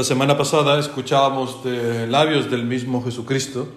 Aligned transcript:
La 0.00 0.04
semana 0.04 0.38
pasada 0.38 0.80
escuchábamos 0.80 1.62
de 1.62 2.06
labios 2.06 2.50
del 2.50 2.64
mismo 2.64 3.04
Jesucristo 3.04 3.68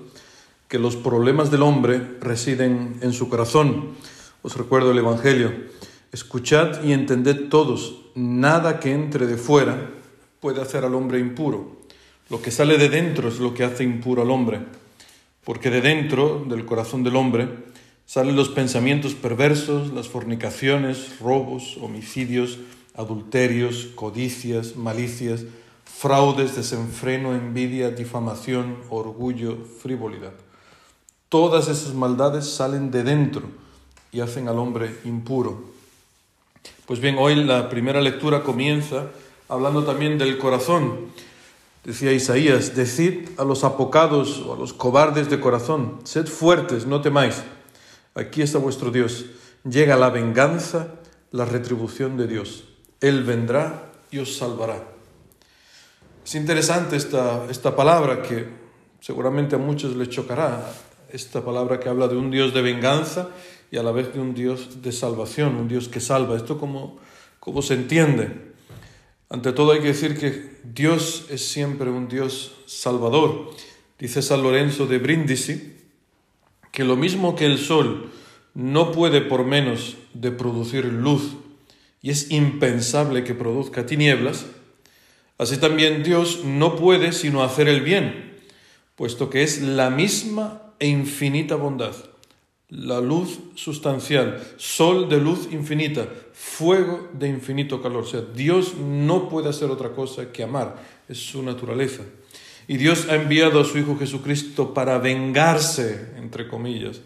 que 0.69 0.79
los 0.79 0.95
problemas 0.95 1.51
del 1.51 1.63
hombre 1.63 1.99
residen 2.21 2.95
en 3.01 3.11
su 3.11 3.27
corazón. 3.27 3.89
Os 4.41 4.55
recuerdo 4.55 4.91
el 4.91 4.99
Evangelio. 4.99 5.53
Escuchad 6.13 6.81
y 6.81 6.93
entended 6.93 7.49
todos, 7.49 8.03
nada 8.15 8.79
que 8.79 8.93
entre 8.93 9.27
de 9.27 9.35
fuera 9.35 9.89
puede 10.39 10.61
hacer 10.61 10.85
al 10.85 10.95
hombre 10.95 11.20
impuro. 11.20 11.81
Lo 12.29 12.41
que 12.41 12.51
sale 12.51 12.77
de 12.77 12.87
dentro 12.87 13.27
es 13.27 13.40
lo 13.40 13.53
que 13.53 13.65
hace 13.65 13.84
impuro 13.84 14.21
al 14.21 14.31
hombre, 14.31 14.62
porque 15.43 15.70
de 15.70 15.81
dentro 15.81 16.45
del 16.48 16.63
corazón 16.63 17.03
del 17.03 17.17
hombre 17.17 17.49
salen 18.05 18.37
los 18.37 18.48
pensamientos 18.48 19.13
perversos, 19.13 19.91
las 19.91 20.07
fornicaciones, 20.07 21.20
robos, 21.20 21.76
homicidios, 21.81 22.59
adulterios, 22.95 23.90
codicias, 23.93 24.77
malicias, 24.77 25.43
fraudes, 25.85 26.55
desenfreno, 26.55 27.33
envidia, 27.33 27.89
difamación, 27.91 28.77
orgullo, 28.89 29.57
frivolidad. 29.81 30.33
Todas 31.29 31.67
esas 31.67 31.93
maldades 31.93 32.49
salen 32.49 32.91
de 32.91 33.03
dentro 33.03 33.43
y 34.11 34.19
hacen 34.19 34.47
al 34.47 34.59
hombre 34.59 34.99
impuro. 35.03 35.63
Pues 36.85 36.99
bien, 36.99 37.15
hoy 37.17 37.35
la 37.35 37.69
primera 37.69 38.01
lectura 38.01 38.43
comienza 38.43 39.07
hablando 39.49 39.83
también 39.83 40.17
del 40.17 40.37
corazón. 40.37 41.11
Decía 41.84 42.11
Isaías, 42.13 42.75
decid 42.75 43.29
a 43.37 43.43
los 43.43 43.63
apocados 43.63 44.40
o 44.40 44.53
a 44.53 44.57
los 44.57 44.73
cobardes 44.73 45.29
de 45.29 45.40
corazón, 45.40 45.99
sed 46.03 46.27
fuertes, 46.27 46.85
no 46.85 47.01
temáis. 47.01 47.43
Aquí 48.15 48.41
está 48.41 48.57
vuestro 48.57 48.91
Dios. 48.91 49.25
Llega 49.70 49.97
la 49.97 50.09
venganza, 50.09 50.95
la 51.31 51.45
retribución 51.45 52.15
de 52.18 52.27
Dios. 52.27 52.65
Él 53.01 53.23
vendrá 53.23 53.91
y 54.12 54.20
os 54.20 54.37
salvará. 54.37 54.93
Es 56.26 56.35
interesante 56.35 56.96
esta, 56.96 57.48
esta 57.49 57.76
palabra 57.76 58.21
que 58.21 58.48
seguramente 59.02 59.55
a 59.55 59.60
muchos 59.60 59.96
les 59.98 60.10
chocará, 60.10 60.74
esta 61.12 61.43
palabra 61.43 61.80
que 61.80 61.90
habla 61.90 62.07
de 62.07 62.15
un 62.15 62.32
Dios 62.32 62.54
de 62.54 62.62
venganza 62.62 63.30
y 63.70 63.77
a 63.77 63.84
la 63.84 63.91
vez 63.91 64.13
de 64.13 64.22
un 64.22 64.34
Dios 64.34 64.81
de 64.81 64.94
salvación, 64.94 65.56
un 65.56 65.68
Dios 65.68 65.90
que 65.90 66.00
salva. 66.00 66.38
¿Esto 66.38 66.57
cómo, 66.57 66.97
cómo 67.41 67.62
se 67.62 67.74
entiende? 67.74 68.53
Ante 69.30 69.52
todo 69.52 69.74
hay 69.74 69.81
que 69.81 69.88
decir 69.88 70.18
que 70.18 70.59
Dios 70.63 71.25
es 71.30 71.46
siempre 71.46 71.90
un 71.90 72.07
Dios 72.07 72.56
salvador. 72.68 73.50
Dice 74.00 74.22
San 74.22 74.44
Lorenzo 74.44 74.88
de 74.88 75.00
Brindisi 75.00 75.75
que 76.72 76.85
lo 76.85 76.96
mismo 76.96 77.35
que 77.35 77.46
el 77.46 77.58
sol 77.58 78.12
no 78.53 78.94
puede 78.94 79.22
por 79.22 79.44
menos 79.44 79.97
de 80.13 80.31
producir 80.31 80.85
luz 80.85 81.35
y 82.02 82.12
es 82.12 82.31
impensable 82.31 83.24
que 83.24 83.34
produzca 83.34 83.85
tinieblas, 83.85 84.46
Así 85.38 85.57
también 85.57 86.03
Dios 86.03 86.44
no 86.45 86.75
puede 86.75 87.12
sino 87.12 87.44
hacer 87.44 87.67
el 87.67 87.81
bien, 87.81 88.38
puesto 88.95 89.29
que 89.29 89.44
es 89.44 89.62
la 89.62 89.90
misma 89.90 90.62
e 90.79 90.88
infinita 90.88 91.56
bondad, 91.56 91.95
la 92.69 93.01
luz 93.01 93.40
sustancial, 93.56 94.41
sol 94.57 95.09
de 95.09 95.19
luz 95.19 95.50
infinita, 95.51 96.07
fuego 96.34 97.09
de 97.13 97.29
infinito 97.29 97.81
calor. 97.81 98.03
O 98.03 98.07
sea, 98.07 98.22
Dios 98.22 98.75
no 98.78 99.28
puede 99.28 99.50
hacer 99.50 99.69
otra 99.72 99.90
cosa 99.90 100.31
que 100.31 100.44
amar, 100.44 100.75
es 101.09 101.17
su 101.17 101.41
naturaleza. 101.41 102.03
Y 102.68 102.78
Dios 102.78 103.09
ha 103.09 103.16
enviado 103.16 103.59
a 103.59 103.66
su 103.66 103.78
Hijo 103.78 103.97
Jesucristo 103.97 104.73
para 104.73 104.97
vengarse, 105.00 106.13
entre 106.18 106.47
comillas, 106.47 107.01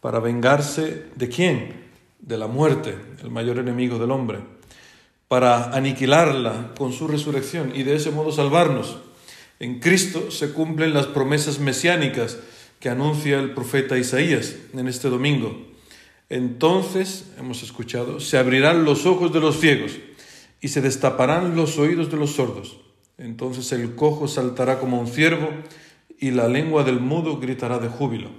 para 0.00 0.20
vengarse 0.20 1.06
de 1.14 1.28
quién? 1.28 1.88
De 2.18 2.36
la 2.36 2.48
muerte, 2.48 2.96
el 3.22 3.30
mayor 3.30 3.58
enemigo 3.58 3.98
del 3.98 4.10
hombre 4.10 4.57
para 5.28 5.74
aniquilarla 5.74 6.72
con 6.76 6.92
su 6.92 7.06
resurrección 7.06 7.72
y 7.74 7.82
de 7.82 7.96
ese 7.96 8.10
modo 8.10 8.32
salvarnos. 8.32 8.96
En 9.60 9.80
Cristo 9.80 10.30
se 10.30 10.52
cumplen 10.52 10.94
las 10.94 11.06
promesas 11.06 11.58
mesiánicas 11.58 12.38
que 12.80 12.88
anuncia 12.88 13.38
el 13.38 13.52
profeta 13.52 13.98
Isaías 13.98 14.54
en 14.72 14.88
este 14.88 15.10
domingo. 15.10 15.66
Entonces, 16.30 17.26
hemos 17.38 17.62
escuchado, 17.62 18.20
se 18.20 18.38
abrirán 18.38 18.84
los 18.84 19.06
ojos 19.06 19.32
de 19.32 19.40
los 19.40 19.60
ciegos 19.60 19.92
y 20.60 20.68
se 20.68 20.80
destaparán 20.80 21.56
los 21.56 21.78
oídos 21.78 22.10
de 22.10 22.16
los 22.16 22.32
sordos. 22.32 22.78
Entonces 23.18 23.72
el 23.72 23.96
cojo 23.96 24.28
saltará 24.28 24.78
como 24.78 25.00
un 25.00 25.08
ciervo 25.08 25.50
y 26.18 26.30
la 26.30 26.48
lengua 26.48 26.84
del 26.84 27.00
mudo 27.00 27.38
gritará 27.38 27.78
de 27.78 27.88
júbilo. 27.88 28.30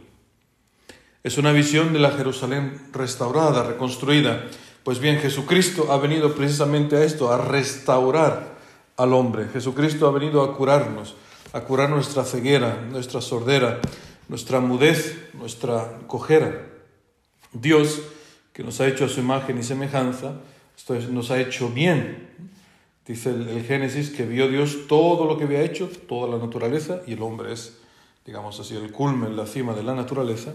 Es 1.24 1.38
una 1.38 1.52
visión 1.52 1.92
de 1.92 2.00
la 2.00 2.12
Jerusalén 2.12 2.80
restaurada, 2.94 3.64
reconstruida, 3.64 4.48
pues 4.84 5.00
bien, 5.00 5.20
Jesucristo 5.20 5.92
ha 5.92 5.98
venido 5.98 6.34
precisamente 6.34 6.96
a 6.96 7.04
esto, 7.04 7.32
a 7.32 7.38
restaurar 7.38 8.58
al 8.96 9.14
hombre. 9.14 9.48
Jesucristo 9.52 10.08
ha 10.08 10.12
venido 10.12 10.42
a 10.42 10.56
curarnos, 10.56 11.16
a 11.54 11.62
curar 11.62 11.90
nuestra 11.90 12.24
ceguera, 12.24 12.82
nuestra 12.90 13.22
sordera, 13.22 13.80
nuestra 14.28 14.60
mudez, 14.60 15.30
nuestra 15.34 16.00
cojera. 16.08 16.66
Dios, 17.52 18.02
que 18.54 18.64
nos 18.64 18.80
ha 18.80 18.88
hecho 18.88 19.06
a 19.06 19.10
su 19.10 19.20
imagen 19.20 19.58
y 19.58 19.64
semejanza, 19.64 20.34
esto 20.78 20.96
nos 21.12 21.30
ha 21.32 21.40
hecho 21.40 21.70
bien. 21.70 22.30
Dice 23.06 23.32
el, 23.32 23.50
el, 23.50 23.64
Génesis 23.64 24.12
que 24.12 24.26
vio 24.26 24.48
Dios 24.48 24.88
todo 24.88 25.26
lo 25.26 25.38
que 25.38 25.44
había 25.44 25.62
hecho, 25.62 25.90
toda 26.08 26.30
la 26.30 26.44
naturaleza, 26.44 27.02
y 27.06 27.14
el 27.14 27.22
hombre 27.22 27.54
es, 27.54 27.80
digamos 28.26 28.60
así, 28.60 28.76
el 28.76 28.92
culmen, 28.92 29.36
la 29.36 29.46
cima 29.46 29.74
de 29.74 29.84
la 29.84 29.96
naturaleza. 29.96 30.54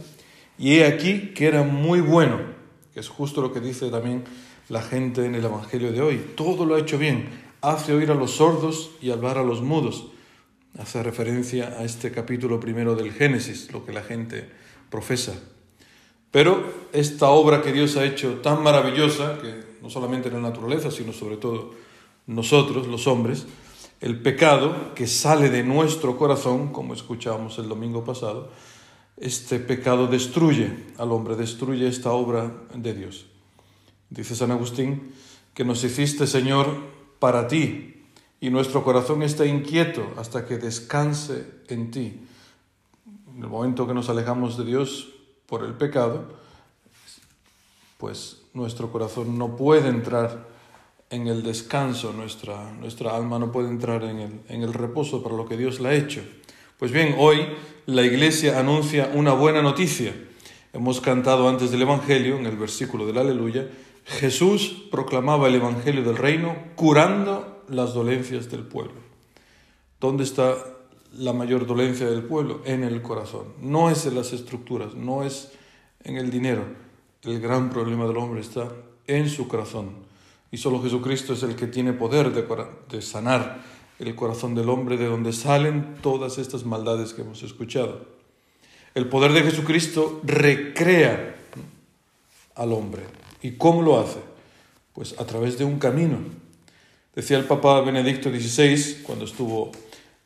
Y 0.56 0.76
he 0.76 0.86
aquí 0.86 1.34
que 1.34 1.46
era 1.46 1.62
muy 1.62 2.00
bueno 2.00 2.63
que 2.94 3.00
es 3.00 3.08
justo 3.08 3.42
lo 3.42 3.52
que 3.52 3.60
dice 3.60 3.90
también 3.90 4.24
la 4.68 4.80
gente 4.80 5.26
en 5.26 5.34
el 5.34 5.44
Evangelio 5.44 5.92
de 5.92 6.00
hoy. 6.00 6.24
Todo 6.36 6.64
lo 6.64 6.76
ha 6.76 6.80
hecho 6.80 6.96
bien, 6.96 7.28
hace 7.60 7.92
oír 7.92 8.10
a 8.12 8.14
los 8.14 8.36
sordos 8.36 8.92
y 9.02 9.10
hablar 9.10 9.36
a 9.36 9.42
los 9.42 9.60
mudos. 9.60 10.06
Hace 10.78 11.02
referencia 11.02 11.76
a 11.78 11.84
este 11.84 12.12
capítulo 12.12 12.60
primero 12.60 12.94
del 12.94 13.12
Génesis, 13.12 13.72
lo 13.72 13.84
que 13.84 13.92
la 13.92 14.02
gente 14.02 14.48
profesa. 14.90 15.34
Pero 16.30 16.64
esta 16.92 17.30
obra 17.30 17.62
que 17.62 17.72
Dios 17.72 17.96
ha 17.96 18.04
hecho 18.04 18.40
tan 18.40 18.62
maravillosa, 18.62 19.38
que 19.40 19.76
no 19.82 19.90
solamente 19.90 20.28
en 20.28 20.34
la 20.34 20.40
naturaleza, 20.40 20.90
sino 20.90 21.12
sobre 21.12 21.36
todo 21.36 21.74
nosotros, 22.26 22.86
los 22.86 23.06
hombres, 23.06 23.46
el 24.00 24.20
pecado 24.20 24.94
que 24.94 25.06
sale 25.06 25.50
de 25.50 25.62
nuestro 25.62 26.16
corazón, 26.16 26.72
como 26.72 26.94
escuchábamos 26.94 27.58
el 27.58 27.68
domingo 27.68 28.04
pasado, 28.04 28.50
este 29.16 29.58
pecado 29.58 30.06
destruye 30.06 30.72
al 30.98 31.12
hombre, 31.12 31.36
destruye 31.36 31.86
esta 31.86 32.12
obra 32.12 32.52
de 32.74 32.94
Dios. 32.94 33.26
Dice 34.10 34.34
San 34.34 34.50
Agustín 34.50 35.12
que 35.54 35.64
nos 35.64 35.84
hiciste, 35.84 36.26
Señor, 36.26 36.66
para 37.18 37.46
ti, 37.46 38.02
y 38.40 38.50
nuestro 38.50 38.84
corazón 38.84 39.22
está 39.22 39.46
inquieto 39.46 40.12
hasta 40.18 40.44
que 40.44 40.58
descanse 40.58 41.46
en 41.68 41.90
ti. 41.90 42.20
En 43.34 43.42
el 43.42 43.48
momento 43.48 43.86
que 43.86 43.94
nos 43.94 44.08
alejamos 44.08 44.58
de 44.58 44.64
Dios 44.64 45.14
por 45.46 45.64
el 45.64 45.74
pecado, 45.74 46.34
pues 47.98 48.42
nuestro 48.52 48.92
corazón 48.92 49.38
no 49.38 49.56
puede 49.56 49.88
entrar 49.88 50.48
en 51.08 51.28
el 51.28 51.42
descanso, 51.42 52.12
nuestra, 52.12 52.72
nuestra 52.72 53.16
alma 53.16 53.38
no 53.38 53.52
puede 53.52 53.68
entrar 53.68 54.04
en 54.04 54.18
el, 54.18 54.40
en 54.48 54.62
el 54.62 54.74
reposo 54.74 55.22
para 55.22 55.36
lo 55.36 55.46
que 55.46 55.56
Dios 55.56 55.80
la 55.80 55.90
ha 55.90 55.94
hecho. 55.94 56.22
Pues 56.78 56.90
bien, 56.90 57.14
hoy 57.18 57.46
la 57.86 58.02
Iglesia 58.02 58.58
anuncia 58.58 59.08
una 59.14 59.32
buena 59.32 59.62
noticia. 59.62 60.12
Hemos 60.72 61.00
cantado 61.00 61.48
antes 61.48 61.70
del 61.70 61.82
Evangelio, 61.82 62.36
en 62.36 62.46
el 62.46 62.56
versículo 62.56 63.06
del 63.06 63.18
Aleluya, 63.18 63.68
Jesús 64.04 64.88
proclamaba 64.90 65.46
el 65.46 65.54
Evangelio 65.54 66.02
del 66.02 66.16
reino 66.16 66.56
curando 66.74 67.62
las 67.68 67.94
dolencias 67.94 68.50
del 68.50 68.64
pueblo. 68.64 69.00
¿Dónde 70.00 70.24
está 70.24 70.56
la 71.16 71.32
mayor 71.32 71.64
dolencia 71.64 72.10
del 72.10 72.24
pueblo? 72.24 72.60
En 72.64 72.82
el 72.82 73.02
corazón. 73.02 73.54
No 73.60 73.88
es 73.88 74.04
en 74.06 74.16
las 74.16 74.32
estructuras, 74.32 74.94
no 74.94 75.22
es 75.22 75.52
en 76.02 76.16
el 76.16 76.28
dinero. 76.32 76.64
El 77.22 77.40
gran 77.40 77.70
problema 77.70 78.04
del 78.08 78.16
hombre 78.16 78.40
está 78.40 78.68
en 79.06 79.28
su 79.30 79.46
corazón. 79.46 79.90
Y 80.50 80.56
solo 80.56 80.82
Jesucristo 80.82 81.34
es 81.34 81.44
el 81.44 81.54
que 81.54 81.68
tiene 81.68 81.92
poder 81.92 82.32
de, 82.32 82.44
de 82.90 83.00
sanar 83.00 83.62
el 83.98 84.14
corazón 84.14 84.54
del 84.54 84.68
hombre 84.68 84.96
de 84.96 85.06
donde 85.06 85.32
salen 85.32 85.96
todas 86.02 86.38
estas 86.38 86.64
maldades 86.64 87.12
que 87.12 87.22
hemos 87.22 87.42
escuchado. 87.42 88.06
El 88.94 89.08
poder 89.08 89.32
de 89.32 89.42
Jesucristo 89.42 90.20
recrea 90.24 91.36
al 92.54 92.72
hombre. 92.72 93.02
¿Y 93.42 93.52
cómo 93.52 93.82
lo 93.82 93.98
hace? 94.00 94.18
Pues 94.92 95.18
a 95.18 95.26
través 95.26 95.58
de 95.58 95.64
un 95.64 95.78
camino. 95.78 96.18
Decía 97.14 97.38
el 97.38 97.44
Papa 97.44 97.80
Benedicto 97.80 98.30
XVI, 98.30 99.02
cuando 99.02 99.24
estuvo 99.24 99.70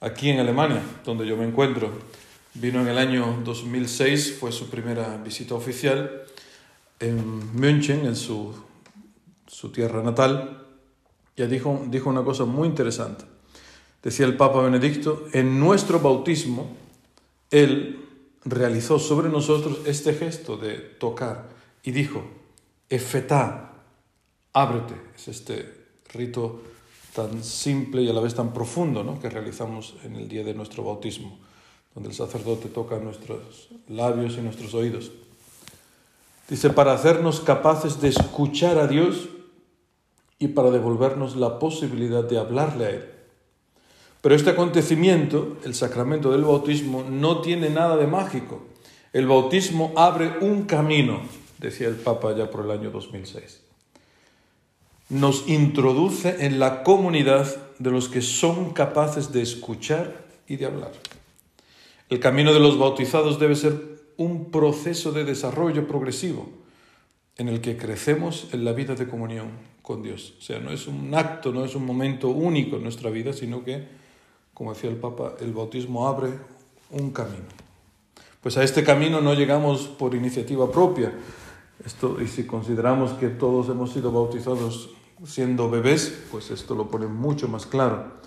aquí 0.01 0.31
en 0.31 0.41
Alemania, 0.41 0.83
donde 1.05 1.27
yo 1.27 1.37
me 1.37 1.47
encuentro, 1.47 1.91
vino 2.55 2.81
en 2.81 2.89
el 2.89 2.99
año 2.99 3.41
2006, 3.45 4.37
fue 4.39 4.53
su 4.53 4.71
primera 4.71 5.17
visita 5.19 5.55
oficial 5.55 6.23
en 7.01 7.59
München, 7.59 8.07
en 8.07 8.17
su, 8.17 8.55
su 9.47 9.71
tierra 9.71 10.03
natal, 10.03 10.65
y 11.37 11.43
dijo, 11.47 11.85
dijo 11.89 12.11
una 12.11 12.25
cosa 12.25 12.45
muy 12.45 12.67
interesante 12.69 13.25
decía 14.03 14.27
el 14.27 14.37
Papa 14.37 14.63
Benedicto, 14.63 15.27
en 15.33 15.59
nuestro 15.59 16.01
bautismo, 16.01 16.77
Él 17.51 18.05
realizó 18.45 18.99
sobre 18.99 19.29
nosotros 19.29 19.81
este 19.87 20.15
gesto 20.15 20.57
de 20.57 20.75
tocar 20.75 21.49
y 21.83 21.91
dijo, 21.91 22.25
efetá, 22.89 23.73
ábrete, 24.53 24.95
es 25.15 25.29
este 25.29 25.75
rito 26.13 26.63
tan 27.15 27.43
simple 27.43 28.03
y 28.03 28.09
a 28.09 28.13
la 28.13 28.21
vez 28.21 28.35
tan 28.35 28.53
profundo 28.53 29.03
¿no? 29.03 29.21
que 29.21 29.29
realizamos 29.29 29.97
en 30.05 30.17
el 30.17 30.29
día 30.29 30.45
de 30.45 30.55
nuestro 30.55 30.85
bautismo, 30.85 31.39
donde 31.95 32.11
el 32.11 32.15
sacerdote 32.15 32.69
toca 32.69 32.99
nuestros 32.99 33.69
labios 33.89 34.37
y 34.37 34.41
nuestros 34.41 34.75
oídos. 34.75 35.11
Dice, 36.49 36.71
para 36.71 36.93
hacernos 36.93 37.41
capaces 37.41 38.01
de 38.01 38.09
escuchar 38.09 38.79
a 38.79 38.87
Dios 38.87 39.29
y 40.39 40.49
para 40.49 40.71
devolvernos 40.71 41.37
la 41.37 41.59
posibilidad 41.59 42.25
de 42.25 42.39
hablarle 42.39 42.85
a 42.87 42.91
Él. 42.91 43.18
Pero 44.21 44.35
este 44.35 44.51
acontecimiento, 44.51 45.59
el 45.65 45.75
sacramento 45.75 46.33
del 46.33 46.45
bautismo, 46.45 47.05
no 47.09 47.41
tiene 47.41 47.71
nada 47.71 47.97
de 47.97 48.07
mágico. 48.07 48.67
El 49.13 49.27
bautismo 49.27 49.93
abre 49.97 50.39
un 50.41 50.65
camino, 50.65 51.21
decía 51.59 51.89
el 51.89 51.97
Papa 51.97 52.35
ya 52.37 52.51
por 52.51 52.65
el 52.65 52.71
año 52.71 52.91
2006 52.91 53.69
nos 55.09 55.49
introduce 55.49 56.45
en 56.45 56.59
la 56.59 56.83
comunidad 56.83 57.47
de 57.79 57.91
los 57.91 58.09
que 58.09 58.21
son 58.21 58.73
capaces 58.73 59.33
de 59.33 59.43
escuchar 59.43 60.27
y 60.47 60.57
de 60.57 60.67
hablar. 60.67 60.93
El 62.11 62.21
camino 62.21 62.53
de 62.53 62.61
los 62.61 62.79
bautizados 62.79 63.39
debe 63.39 63.55
ser 63.55 63.99
un 64.17 64.51
proceso 64.51 65.13
de 65.13 65.25
desarrollo 65.25 65.87
progresivo 65.87 66.49
en 67.37 67.49
el 67.49 67.61
que 67.61 67.77
crecemos 67.77 68.49
en 68.53 68.65
la 68.65 68.73
vida 68.73 68.95
de 68.95 69.09
comunión 69.09 69.51
con 69.83 70.03
Dios. 70.03 70.35
O 70.39 70.43
sea, 70.43 70.59
no 70.59 70.73
es 70.73 70.87
un 70.87 71.15
acto, 71.15 71.53
no 71.53 71.65
es 71.65 71.75
un 71.75 71.87
momento 71.87 72.29
único 72.29 72.77
en 72.77 72.83
nuestra 72.83 73.11
vida, 73.11 73.33
sino 73.33 73.65
que, 73.65 73.87
como 74.59 74.75
decía 74.75 74.91
el 74.91 74.97
Papa, 74.97 75.35
el 75.41 75.53
bautismo 75.53 76.09
abre 76.09 76.33
un 76.91 77.13
camino. 77.13 77.47
Pues 78.43 78.57
a 78.57 78.65
este 78.65 78.83
camino 78.83 79.21
no 79.21 79.35
llegamos 79.35 79.87
por 79.87 80.17
iniciativa 80.17 80.69
propia. 80.73 81.13
Esto, 81.87 82.21
y 82.21 82.27
si 82.27 82.45
consideramos 82.45 83.13
que 83.13 83.29
todos 83.29 83.69
hemos 83.69 83.93
sido 83.93 84.11
bautizados 84.11 84.91
siendo 85.25 85.71
bebés, 85.71 86.25
pues 86.33 86.51
esto 86.51 86.75
lo 86.75 86.91
pone 86.91 87.07
mucho 87.07 87.47
más 87.47 87.67
claro. 87.67 88.19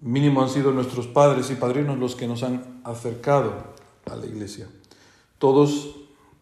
Mínimo 0.00 0.42
han 0.42 0.48
sido 0.48 0.72
nuestros 0.72 1.06
padres 1.06 1.52
y 1.52 1.54
padrinos 1.54 1.98
los 1.98 2.16
que 2.16 2.26
nos 2.26 2.42
han 2.42 2.80
acercado 2.82 3.54
a 4.10 4.16
la 4.16 4.26
iglesia. 4.26 4.66
Todos 5.38 5.94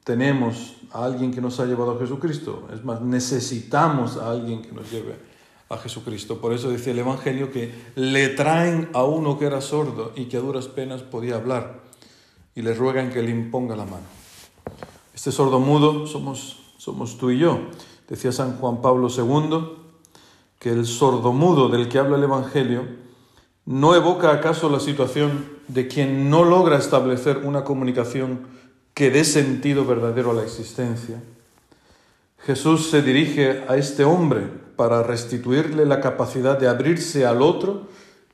tenemos 0.05 0.77
a 0.91 1.05
alguien 1.05 1.33
que 1.33 1.43
nos 1.43 1.61
ha 1.61 1.67
llevado 1.67 1.93
a 1.93 1.99
Jesucristo. 1.99 2.67
Es 2.73 2.83
más, 2.83 3.03
necesitamos 3.03 4.17
a 4.17 4.31
alguien 4.31 4.63
que 4.63 4.73
nos 4.73 4.91
lleve 4.91 5.30
a 5.71 5.79
Jesucristo. 5.79 6.41
Por 6.41 6.53
eso 6.53 6.69
decía 6.69 6.93
el 6.93 6.99
Evangelio 6.99 7.53
que 7.53 7.73
le 7.95 8.29
traen 8.29 8.91
a 8.93 9.05
uno 9.05 9.39
que 9.39 9.47
era 9.47 9.61
sordo 9.61 10.13
y 10.17 10.25
que 10.25 10.37
a 10.37 10.41
duras 10.41 10.67
penas 10.67 11.03
podía 11.03 11.37
hablar 11.37 11.81
y 12.57 12.63
le 12.63 12.75
ruegan 12.75 13.11
que 13.11 13.23
le 13.23 13.31
imponga 13.31 13.77
la 13.77 13.85
mano. 13.85 14.05
Este 15.15 15.31
sordo 15.31 15.61
mudo 15.61 16.09
somos, 16.09 16.75
somos 16.77 17.19
tú 17.19 17.31
y 17.31 17.39
yo. 17.39 17.61
Decía 18.09 18.33
San 18.33 18.59
Juan 18.59 18.83
Pablo 18.83 19.09
II 19.09 19.79
que 20.59 20.71
el 20.71 20.87
sordomudo 20.87 21.69
del 21.69 21.89
que 21.89 22.01
habla 22.01 22.17
el 22.17 22.25
Evangelio 22.25 22.85
no 23.65 23.95
evoca 23.95 24.33
acaso 24.33 24.69
la 24.69 24.81
situación 24.81 25.47
de 25.69 25.87
quien 25.87 26.29
no 26.29 26.43
logra 26.43 26.79
establecer 26.79 27.39
una 27.45 27.63
comunicación 27.63 28.41
que 28.93 29.11
dé 29.11 29.25
sentido 29.25 29.85
verdadero 29.85 30.33
a 30.33 30.35
la 30.35 30.43
existencia. 30.43 31.23
Jesús 32.47 32.91
se 32.91 33.03
dirige 33.03 33.65
a 33.69 33.77
este 33.77 34.05
hombre 34.05 34.47
para 34.77 35.03
restituirle 35.03 35.85
la 35.85 36.01
capacidad 36.01 36.59
de 36.59 36.69
abrirse 36.69 37.27
al 37.27 37.43
otro 37.43 37.89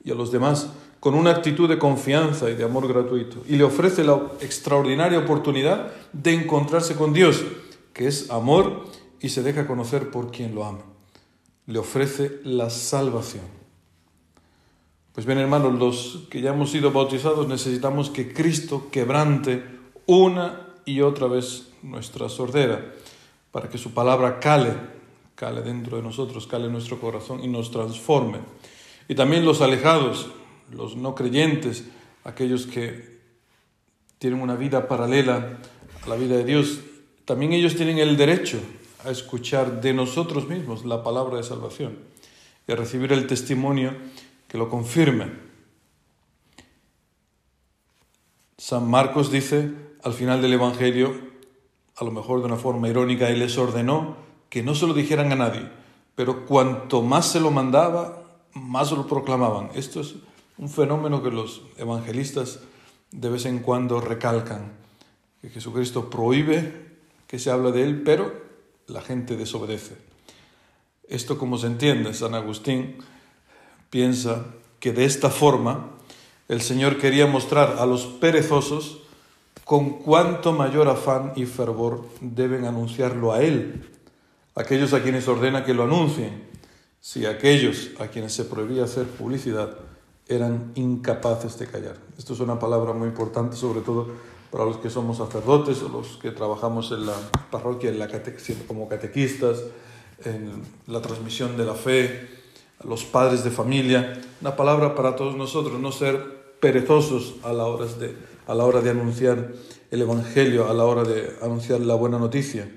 y 0.05 0.13
a 0.13 0.15
los 0.15 0.31
demás 0.31 0.69
con 1.01 1.15
una 1.15 1.31
actitud 1.31 1.69
de 1.69 1.79
confianza 1.79 2.51
y 2.51 2.55
de 2.55 2.65
amor 2.65 2.89
gratuito 2.89 3.43
y 3.49 3.57
le 3.57 3.65
ofrece 3.65 4.05
la 4.05 4.21
extraordinaria 4.41 5.19
oportunidad 5.19 5.93
de 6.13 6.35
encontrarse 6.35 6.95
con 6.95 7.13
Dios, 7.13 7.45
que 7.93 8.07
es 8.07 8.31
amor 8.31 8.87
y 9.21 9.29
se 9.29 9.43
deja 9.43 9.67
conocer 9.67 10.11
por 10.11 10.31
quien 10.31 10.55
lo 10.55 10.65
ama. 10.65 10.83
Le 11.67 11.79
ofrece 11.79 12.41
la 12.45 12.71
salvación. 12.71 13.45
Pues 15.13 15.27
bien, 15.27 15.39
hermanos, 15.39 15.79
los 15.79 16.27
que 16.31 16.41
ya 16.41 16.51
hemos 16.51 16.71
sido 16.71 16.93
bautizados 16.93 17.49
necesitamos 17.49 18.11
que 18.11 18.33
Cristo 18.33 18.89
quebrante 18.93 19.65
una 20.07 20.75
y 20.85 21.01
otra 21.01 21.27
vez 21.27 21.69
nuestra 21.83 22.29
sordera, 22.29 22.93
para 23.57 23.71
que 23.71 23.79
su 23.79 23.95
palabra 23.95 24.39
cale, 24.39 24.75
cale 25.35 25.63
dentro 25.63 25.97
de 25.97 26.03
nosotros, 26.03 26.47
cale 26.47 26.67
en 26.67 26.73
nuestro 26.73 27.01
corazón 27.01 27.43
y 27.43 27.49
nos 27.49 27.71
transforme. 27.71 28.41
Y 29.09 29.15
también 29.15 29.47
los 29.47 29.63
alejados, 29.63 30.29
los 30.71 30.95
no 30.95 31.15
creyentes, 31.15 31.85
aquellos 32.25 32.67
que 32.67 33.19
tienen 34.19 34.43
una 34.43 34.57
vida 34.57 34.89
paralela 34.89 35.59
a 36.05 36.07
la 36.07 36.17
vida 36.17 36.37
de 36.37 36.45
Dios, 36.45 36.81
también 37.25 37.55
ellos 37.55 37.77
tienen 37.77 37.97
el 37.97 38.19
derecho 38.19 38.61
a 39.07 39.11
escuchar 39.11 39.81
de 39.81 39.95
nosotros 39.95 40.47
mismos 40.47 40.85
la 40.85 41.03
palabra 41.03 41.39
de 41.39 41.43
salvación 41.43 41.97
y 42.69 42.73
a 42.73 42.77
recibir 42.77 43.11
el 43.15 43.27
testimonio 43.27 43.95
que 44.49 44.59
lo 44.59 44.69
confirme. 44.69 45.33
San 48.59 48.87
Marcos 48.91 49.33
dice 49.33 49.71
al 50.03 50.13
final 50.13 50.43
del 50.43 50.53
Evangelio, 50.53 51.36
a 51.97 52.05
lo 52.05 52.11
mejor 52.11 52.41
de 52.41 52.47
una 52.47 52.57
forma 52.57 52.89
irónica, 52.89 53.31
y 53.31 53.37
les 53.37 53.57
ordenó 53.59 54.17
que 54.51 54.63
no 54.63 54.75
se 54.75 54.87
lo 54.87 54.95
dijeran 54.95 55.33
a 55.33 55.37
nadie, 55.37 55.69
pero 56.15 56.47
cuanto 56.47 57.03
más 57.03 57.27
se 57.27 57.41
lo 57.41 57.51
mandaba, 57.51 58.23
más 58.55 58.93
lo 58.93 59.07
proclamaban. 59.07 59.71
Esto 59.75 60.01
es 60.01 60.15
un 60.59 60.69
fenómeno 60.69 61.23
que 61.23 61.31
los 61.31 61.63
evangelistas 61.77 62.61
de 63.11 63.29
vez 63.31 63.47
en 63.47 63.61
cuando 63.61 64.01
recalcan, 64.01 64.73
que 65.41 65.51
Jesucristo 65.51 66.11
prohíbe 66.11 66.87
que 67.27 67.39
se 67.39 67.51
hable 67.51 67.73
de 67.73 67.83
él, 67.83 68.03
pero 68.03 68.33
la 68.87 69.01
gente 69.01 69.37
desobedece. 69.37 69.97
Esto 71.09 71.39
como 71.39 71.59
se 71.59 71.67
entiende, 71.67 72.15
San 72.15 72.35
Agustín 72.35 72.97
piensa 73.91 74.47
que 74.81 74.93
de 74.93 75.05
esta 75.05 75.31
forma 75.31 75.91
el 76.49 76.61
Señor 76.61 76.99
quería 76.99 77.27
mostrar 77.27 77.77
a 77.79 77.87
los 77.87 78.07
perezosos 78.07 79.03
con 79.65 79.99
cuánto 79.99 80.53
mayor 80.53 80.89
afán 80.89 81.33
y 81.37 81.47
fervor 81.47 82.07
deben 82.21 82.65
anunciarlo 82.65 83.33
a 83.33 83.43
Él, 83.43 83.91
aquellos 84.55 84.93
a 84.93 85.03
quienes 85.03 85.27
ordena 85.29 85.65
que 85.65 85.75
lo 85.75 85.85
anuncien, 85.85 86.45
si 87.01 87.27
aquellos 87.27 87.91
a 87.99 88.09
quienes 88.09 88.33
se 88.33 88.45
prohibía 88.45 88.85
hacer 88.85 89.07
publicidad 89.07 89.77
eran 90.29 90.73
incapaces 90.75 91.59
de 91.59 91.67
callar. 91.67 91.97
Esto 92.19 92.33
es 92.33 92.41
una 92.41 92.59
palabra 92.59 92.93
muy 92.93 93.09
importante, 93.09 93.57
sobre 93.57 93.81
todo 93.81 94.09
para 94.51 94.65
los 94.65 94.79
que 94.79 94.91
somos 94.91 95.19
sacerdotes 95.19 95.83
o 95.83 95.89
los 95.89 96.17
que 96.17 96.31
trabajamos 96.31 96.91
en 96.93 97.07
la 97.07 97.15
parroquia 97.51 97.91
en 97.91 97.99
la 97.99 98.09
como 98.67 98.89
catequistas, 98.89 99.63
en 100.25 100.63
la 100.87 101.01
transmisión 101.01 101.57
de 101.57 101.65
la 101.65 101.75
fe, 101.75 102.29
los 102.85 103.05
padres 103.05 103.45
de 103.45 103.51
familia. 103.51 104.21
Una 104.41 104.57
palabra 104.57 104.95
para 104.95 105.17
todos 105.17 105.37
nosotros, 105.37 105.79
no 105.81 105.93
ser 105.93 106.46
perezosos 106.67 107.37
a 107.45 107.53
la 107.53 107.67
hora 107.67 107.87
de, 107.87 108.17
a 108.49 108.53
la 108.53 108.65
hora 108.65 108.81
de 108.81 108.91
anunciar 108.91 109.53
el 109.93 110.03
Evangelio, 110.03 110.69
a 110.69 110.75
la 110.75 110.85
hora 110.85 111.05
de 111.05 111.37
anunciar 111.41 111.79
la 111.79 111.95
buena 111.95 112.19
noticia. 112.19 112.69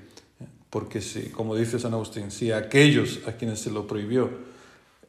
Porque 0.70 1.00
si, 1.00 1.30
como 1.30 1.56
dice 1.56 1.80
San 1.80 1.92
Agustín, 1.92 2.30
si 2.30 2.52
aquellos 2.52 3.18
a 3.26 3.32
quienes 3.32 3.58
se 3.58 3.72
lo 3.72 3.88
prohibió 3.88 4.30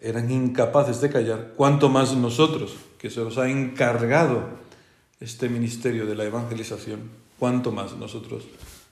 eran 0.01 0.31
incapaces 0.31 0.99
de 0.99 1.11
callar, 1.11 1.53
¿cuánto 1.55 1.89
más 1.89 2.15
nosotros, 2.15 2.73
que 2.97 3.11
se 3.11 3.19
nos 3.19 3.37
ha 3.37 3.51
encargado 3.51 4.45
este 5.19 5.47
ministerio 5.47 6.07
de 6.07 6.15
la 6.15 6.23
evangelización, 6.23 7.01
cuanto 7.37 7.71
más 7.71 7.95
nosotros 7.95 8.45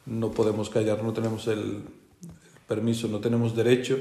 no 0.06 0.30
podemos 0.30 0.70
callar, 0.70 1.02
no 1.02 1.14
tenemos 1.14 1.48
el 1.48 1.82
permiso, 2.68 3.08
no 3.08 3.22
tenemos 3.22 3.56
derecho 3.56 3.98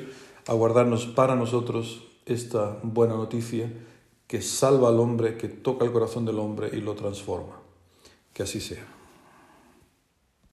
a 0.46 0.52
guardarnos 0.52 1.06
para 1.06 1.34
nosotros 1.34 2.02
esta 2.26 2.76
buena 2.82 3.14
noticia 3.14 3.70
que 4.28 4.42
salva 4.42 4.90
al 4.90 5.00
hombre, 5.00 5.36
que 5.38 5.48
toca 5.48 5.86
el 5.86 5.90
corazón 5.90 6.26
del 6.26 6.38
hombre 6.38 6.68
y 6.72 6.80
lo 6.80 6.94
transforma. 6.94 7.60
Que 8.32 8.44
así 8.44 8.60
sea. 8.60 8.97